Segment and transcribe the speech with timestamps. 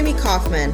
[0.00, 0.70] Amy Kaufman.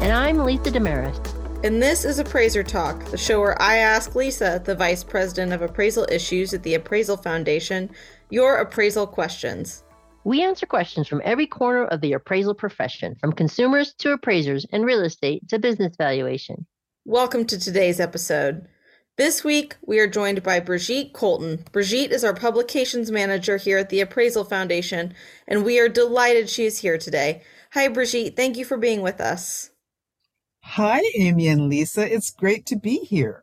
[0.00, 1.64] And I'm Lisa Desmarais.
[1.64, 5.62] And this is Appraiser Talk, the show where I ask Lisa, the Vice President of
[5.62, 7.90] Appraisal Issues at the Appraisal Foundation,
[8.30, 9.82] your appraisal questions.
[10.22, 14.84] We answer questions from every corner of the appraisal profession, from consumers to appraisers and
[14.84, 16.64] real estate to business valuation.
[17.04, 18.68] Welcome to today's episode.
[19.18, 21.64] This week, we are joined by Brigitte Coulton.
[21.72, 25.12] Brigitte is our publications manager here at the Appraisal Foundation,
[25.48, 27.42] and we are delighted she is here today.
[27.72, 28.36] Hi, Brigitte.
[28.36, 29.70] Thank you for being with us.
[30.62, 32.08] Hi, Amy and Lisa.
[32.08, 33.42] It's great to be here.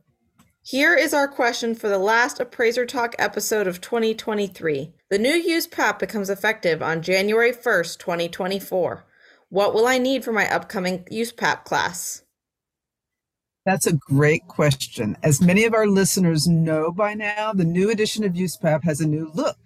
[0.62, 4.94] Here is our question for the last Appraiser Talk episode of 2023.
[5.10, 9.06] The new USPAP becomes effective on January 1st, 2024.
[9.50, 12.24] What will I need for my upcoming USPAP class?
[13.66, 15.18] That's a great question.
[15.24, 19.08] As many of our listeners know by now, the new edition of USPAP has a
[19.08, 19.58] new look.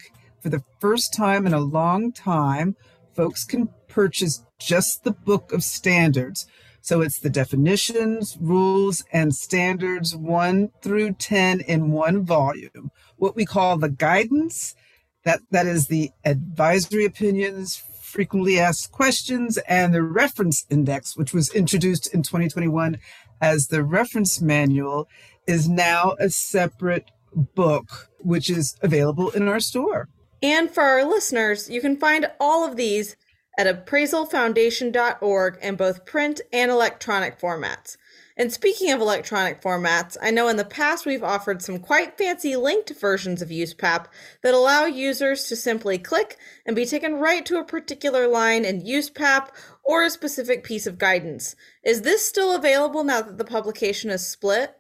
[0.42, 2.78] For the first time in a long time,
[3.14, 6.48] folks can purchase just the book of standards
[6.82, 12.92] so it's the definitions, rules, and standards 1 through 10 in one volume.
[13.18, 14.76] What we call the guidance,
[15.26, 21.54] that, that is the advisory opinions, frequently asked questions, and the reference index, which was
[21.54, 22.98] introduced in 2021
[23.42, 25.08] as the reference manual,
[25.48, 30.10] is now a separate book, which is available in our store.
[30.42, 33.16] And for our listeners, you can find all of these
[33.60, 37.98] at appraisalfoundation.org in both print and electronic formats.
[38.38, 42.56] And speaking of electronic formats, I know in the past we've offered some quite fancy
[42.56, 44.06] linked versions of USPAP
[44.44, 48.84] that allow users to simply click and be taken right to a particular line in
[48.84, 49.50] USPAP
[49.84, 51.58] or a specific piece of guidance.
[51.84, 54.79] Is this still available now that the publication is split?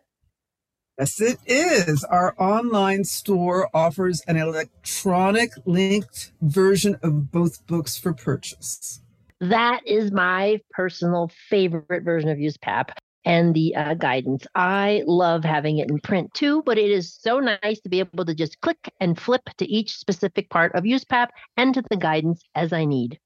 [0.99, 2.03] Yes, it is.
[2.03, 8.99] Our online store offers an electronic linked version of both books for purchase.
[9.39, 12.89] That is my personal favorite version of USPAP
[13.23, 14.45] and the uh, guidance.
[14.55, 18.25] I love having it in print too, but it is so nice to be able
[18.25, 22.41] to just click and flip to each specific part of USPAP and to the guidance
[22.55, 23.17] as I need.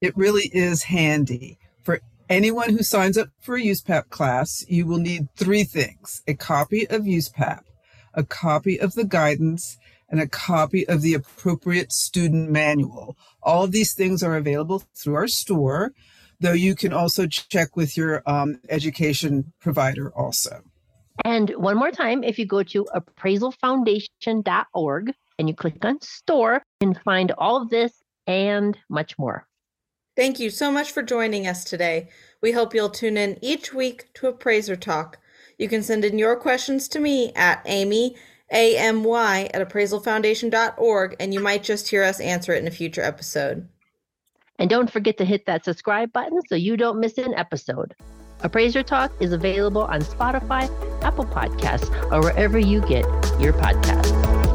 [0.00, 1.58] It really is handy.
[2.30, 6.88] Anyone who signs up for a USPAP class, you will need three things a copy
[6.88, 7.62] of USPAP,
[8.14, 9.76] a copy of the guidance,
[10.08, 13.16] and a copy of the appropriate student manual.
[13.42, 15.92] All of these things are available through our store,
[16.38, 20.62] though you can also check with your um, education provider also.
[21.24, 26.92] And one more time, if you go to appraisalfoundation.org and you click on store, you
[26.92, 27.92] can find all of this
[28.28, 29.48] and much more.
[30.20, 32.10] Thank you so much for joining us today.
[32.42, 35.18] We hope you'll tune in each week to Appraiser Talk.
[35.56, 38.16] You can send in your questions to me at Amy,
[38.52, 43.66] A-M-Y, at appraisalfoundation.org, and you might just hear us answer it in a future episode.
[44.58, 47.94] And don't forget to hit that subscribe button so you don't miss an episode.
[48.40, 50.68] Appraiser Talk is available on Spotify,
[51.02, 53.06] Apple Podcasts, or wherever you get
[53.40, 54.49] your podcasts.